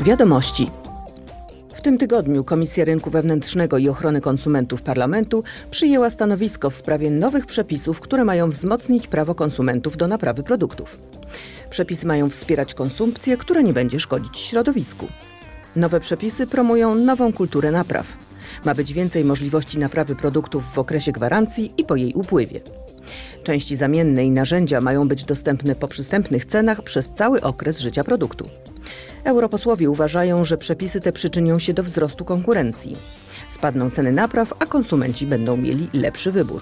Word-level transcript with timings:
Wiadomości. 0.00 0.70
W 1.74 1.80
tym 1.80 1.98
tygodniu 1.98 2.44
Komisja 2.44 2.84
Rynku 2.84 3.10
Wewnętrznego 3.10 3.78
i 3.78 3.88
Ochrony 3.88 4.20
Konsumentów 4.20 4.82
Parlamentu 4.82 5.44
przyjęła 5.70 6.10
stanowisko 6.10 6.70
w 6.70 6.76
sprawie 6.76 7.10
nowych 7.10 7.46
przepisów, 7.46 8.00
które 8.00 8.24
mają 8.24 8.50
wzmocnić 8.50 9.06
prawo 9.06 9.34
konsumentów 9.34 9.96
do 9.96 10.08
naprawy 10.08 10.42
produktów. 10.42 10.98
Przepisy 11.70 12.06
mają 12.06 12.30
wspierać 12.30 12.74
konsumpcję, 12.74 13.36
która 13.36 13.60
nie 13.60 13.72
będzie 13.72 14.00
szkodzić 14.00 14.38
środowisku. 14.38 15.06
Nowe 15.76 16.00
przepisy 16.00 16.46
promują 16.46 16.94
nową 16.94 17.32
kulturę 17.32 17.70
napraw. 17.70 18.06
Ma 18.64 18.74
być 18.74 18.92
więcej 18.92 19.24
możliwości 19.24 19.78
naprawy 19.78 20.16
produktów 20.16 20.64
w 20.74 20.78
okresie 20.78 21.12
gwarancji 21.12 21.72
i 21.78 21.84
po 21.84 21.96
jej 21.96 22.14
upływie. 22.14 22.60
Części 23.42 23.76
zamienne 23.76 24.24
i 24.24 24.30
narzędzia 24.30 24.80
mają 24.80 25.08
być 25.08 25.24
dostępne 25.24 25.74
po 25.74 25.88
przystępnych 25.88 26.44
cenach 26.44 26.82
przez 26.82 27.10
cały 27.10 27.40
okres 27.40 27.80
życia 27.80 28.04
produktu. 28.04 28.48
Europosłowie 29.26 29.90
uważają, 29.90 30.44
że 30.44 30.56
przepisy 30.56 31.00
te 31.00 31.12
przyczynią 31.12 31.58
się 31.58 31.74
do 31.74 31.82
wzrostu 31.82 32.24
konkurencji. 32.24 32.96
Spadną 33.48 33.90
ceny 33.90 34.12
napraw, 34.12 34.54
a 34.58 34.66
konsumenci 34.66 35.26
będą 35.26 35.56
mieli 35.56 35.88
lepszy 35.92 36.32
wybór. 36.32 36.60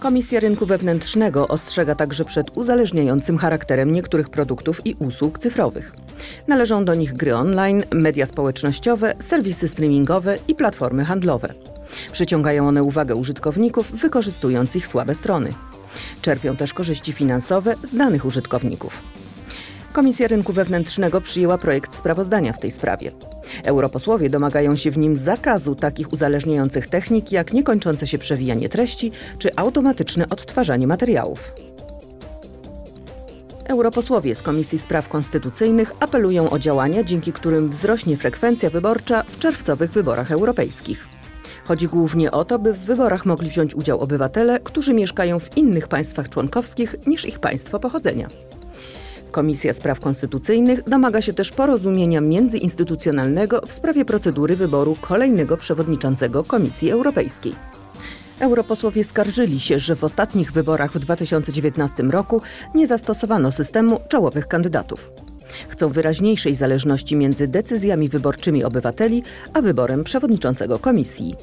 Komisja 0.00 0.40
Rynku 0.40 0.66
Wewnętrznego 0.66 1.48
ostrzega 1.48 1.94
także 1.94 2.24
przed 2.24 2.46
uzależniającym 2.56 3.38
charakterem 3.38 3.92
niektórych 3.92 4.30
produktów 4.30 4.86
i 4.86 4.96
usług 4.98 5.38
cyfrowych. 5.38 5.92
Należą 6.48 6.84
do 6.84 6.94
nich 6.94 7.12
gry 7.12 7.34
online, 7.34 7.84
media 7.90 8.26
społecznościowe, 8.26 9.14
serwisy 9.18 9.68
streamingowe 9.68 10.38
i 10.48 10.54
platformy 10.54 11.04
handlowe. 11.04 11.54
Przyciągają 12.12 12.68
one 12.68 12.82
uwagę 12.82 13.14
użytkowników, 13.14 13.92
wykorzystując 13.92 14.76
ich 14.76 14.86
słabe 14.86 15.14
strony. 15.14 15.52
Czerpią 16.22 16.56
też 16.56 16.74
korzyści 16.74 17.12
finansowe 17.12 17.74
z 17.82 17.96
danych 17.96 18.24
użytkowników. 18.24 19.23
Komisja 19.94 20.28
Rynku 20.28 20.52
Wewnętrznego 20.52 21.20
przyjęła 21.20 21.58
projekt 21.58 21.96
sprawozdania 21.96 22.52
w 22.52 22.58
tej 22.58 22.70
sprawie. 22.70 23.12
Europosłowie 23.64 24.30
domagają 24.30 24.76
się 24.76 24.90
w 24.90 24.98
nim 24.98 25.16
zakazu 25.16 25.74
takich 25.74 26.12
uzależniających 26.12 26.88
technik 26.88 27.32
jak 27.32 27.52
niekończące 27.52 28.06
się 28.06 28.18
przewijanie 28.18 28.68
treści 28.68 29.12
czy 29.38 29.56
automatyczne 29.56 30.28
odtwarzanie 30.28 30.86
materiałów. 30.86 31.52
Europosłowie 33.64 34.34
z 34.34 34.42
Komisji 34.42 34.78
Spraw 34.78 35.08
Konstytucyjnych 35.08 35.92
apelują 36.00 36.50
o 36.50 36.58
działania, 36.58 37.04
dzięki 37.04 37.32
którym 37.32 37.70
wzrośnie 37.70 38.16
frekwencja 38.16 38.70
wyborcza 38.70 39.22
w 39.22 39.38
czerwcowych 39.38 39.90
wyborach 39.90 40.32
europejskich. 40.32 41.06
Chodzi 41.64 41.88
głównie 41.88 42.30
o 42.30 42.44
to, 42.44 42.58
by 42.58 42.72
w 42.72 42.78
wyborach 42.78 43.26
mogli 43.26 43.50
wziąć 43.50 43.74
udział 43.74 44.00
obywatele, 44.00 44.60
którzy 44.60 44.94
mieszkają 44.94 45.40
w 45.40 45.56
innych 45.56 45.88
państwach 45.88 46.28
członkowskich 46.28 47.06
niż 47.06 47.24
ich 47.24 47.38
państwo 47.38 47.78
pochodzenia. 47.78 48.28
Komisja 49.34 49.72
Spraw 49.72 50.00
Konstytucyjnych 50.00 50.84
domaga 50.84 51.20
się 51.20 51.32
też 51.32 51.50
porozumienia 51.52 52.20
międzyinstytucjonalnego 52.20 53.60
w 53.66 53.72
sprawie 53.72 54.04
procedury 54.04 54.56
wyboru 54.56 54.96
kolejnego 55.00 55.56
przewodniczącego 55.56 56.44
Komisji 56.44 56.90
Europejskiej. 56.90 57.52
Europosłowie 58.40 59.04
skarżyli 59.04 59.60
się, 59.60 59.78
że 59.78 59.96
w 59.96 60.04
ostatnich 60.04 60.52
wyborach 60.52 60.92
w 60.92 60.98
2019 60.98 62.02
roku 62.02 62.42
nie 62.74 62.86
zastosowano 62.86 63.52
systemu 63.52 63.98
czołowych 64.08 64.48
kandydatów. 64.48 65.12
Chcą 65.68 65.88
wyraźniejszej 65.88 66.54
zależności 66.54 67.16
między 67.16 67.48
decyzjami 67.48 68.08
wyborczymi 68.08 68.64
obywateli 68.64 69.22
a 69.52 69.62
wyborem 69.62 70.04
przewodniczącego 70.04 70.78
komisji. 70.78 71.34